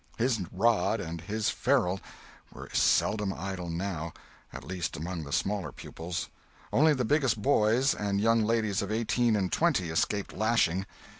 His 0.17 0.41
rod 0.51 0.99
and 0.99 1.21
his 1.21 1.51
ferule 1.51 1.99
were 2.51 2.69
seldom 2.73 3.31
idle 3.31 3.69
now—at 3.69 4.63
least 4.63 4.97
among 4.97 5.23
the 5.25 5.31
smaller 5.31 5.71
pupils. 5.71 6.27
Only 6.73 6.95
the 6.95 7.05
biggest 7.05 7.39
boys, 7.39 7.93
and 7.93 8.19
young 8.19 8.41
ladies 8.43 8.81
of 8.81 8.91
eighteen 8.91 9.35
and 9.35 9.51
twenty, 9.51 9.91
escaped 9.91 10.33
lashing. 10.33 10.87